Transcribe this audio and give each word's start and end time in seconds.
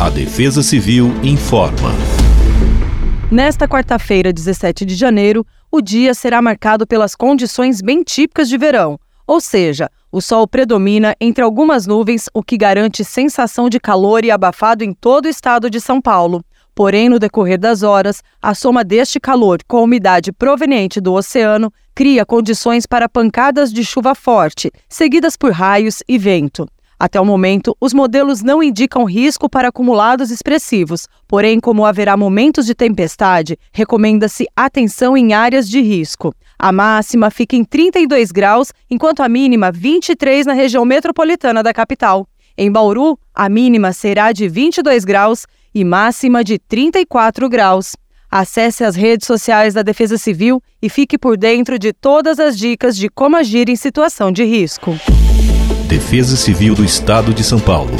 A 0.00 0.10
Defesa 0.10 0.60
Civil 0.60 1.14
informa. 1.22 1.92
Nesta 3.30 3.68
quarta-feira, 3.68 4.32
17 4.32 4.84
de 4.84 4.96
janeiro, 4.96 5.46
o 5.70 5.80
dia 5.80 6.12
será 6.14 6.42
marcado 6.42 6.84
pelas 6.84 7.14
condições 7.14 7.80
bem 7.80 8.02
típicas 8.02 8.48
de 8.48 8.58
verão, 8.58 8.98
ou 9.24 9.40
seja, 9.40 9.88
o 10.10 10.20
sol 10.20 10.48
predomina 10.48 11.14
entre 11.20 11.44
algumas 11.44 11.86
nuvens, 11.86 12.28
o 12.34 12.42
que 12.42 12.56
garante 12.56 13.04
sensação 13.04 13.68
de 13.68 13.78
calor 13.78 14.24
e 14.24 14.32
abafado 14.32 14.82
em 14.82 14.92
todo 14.92 15.26
o 15.26 15.28
estado 15.28 15.70
de 15.70 15.80
São 15.80 16.00
Paulo. 16.02 16.44
Porém, 16.74 17.08
no 17.08 17.20
decorrer 17.20 17.58
das 17.58 17.84
horas, 17.84 18.20
a 18.42 18.52
soma 18.52 18.82
deste 18.82 19.20
calor 19.20 19.60
com 19.66 19.78
a 19.78 19.82
umidade 19.82 20.32
proveniente 20.32 21.00
do 21.00 21.12
oceano 21.12 21.72
cria 21.94 22.26
condições 22.26 22.84
para 22.84 23.08
pancadas 23.08 23.72
de 23.72 23.84
chuva 23.84 24.12
forte, 24.16 24.72
seguidas 24.88 25.36
por 25.36 25.52
raios 25.52 26.02
e 26.08 26.18
vento. 26.18 26.68
Até 26.98 27.20
o 27.20 27.24
momento, 27.24 27.76
os 27.80 27.92
modelos 27.92 28.42
não 28.42 28.62
indicam 28.62 29.04
risco 29.04 29.48
para 29.48 29.68
acumulados 29.68 30.30
expressivos, 30.30 31.06
porém, 31.26 31.58
como 31.58 31.84
haverá 31.84 32.16
momentos 32.16 32.66
de 32.66 32.74
tempestade, 32.74 33.58
recomenda-se 33.72 34.46
atenção 34.56 35.16
em 35.16 35.32
áreas 35.34 35.68
de 35.68 35.80
risco. 35.80 36.34
A 36.58 36.70
máxima 36.72 37.30
fica 37.30 37.56
em 37.56 37.64
32 37.64 38.30
graus, 38.30 38.72
enquanto 38.90 39.22
a 39.22 39.28
mínima 39.28 39.72
23 39.72 40.46
na 40.46 40.52
região 40.52 40.84
metropolitana 40.84 41.62
da 41.62 41.74
capital. 41.74 42.26
Em 42.56 42.70
Bauru, 42.70 43.18
a 43.34 43.48
mínima 43.48 43.92
será 43.92 44.30
de 44.30 44.48
22 44.48 45.04
graus 45.04 45.46
e 45.74 45.84
máxima 45.84 46.44
de 46.44 46.58
34 46.58 47.48
graus. 47.48 47.96
Acesse 48.30 48.84
as 48.84 48.96
redes 48.96 49.26
sociais 49.26 49.74
da 49.74 49.82
Defesa 49.82 50.16
Civil 50.16 50.62
e 50.80 50.88
fique 50.88 51.18
por 51.18 51.36
dentro 51.36 51.78
de 51.78 51.92
todas 51.92 52.38
as 52.38 52.56
dicas 52.56 52.96
de 52.96 53.08
como 53.08 53.36
agir 53.36 53.68
em 53.68 53.76
situação 53.76 54.30
de 54.32 54.44
risco. 54.44 54.92
Defesa 55.84 56.36
Civil 56.36 56.74
do 56.74 56.84
Estado 56.84 57.32
de 57.34 57.44
São 57.44 57.60
Paulo. 57.60 57.96